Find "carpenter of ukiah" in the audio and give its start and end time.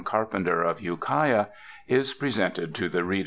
0.03-1.49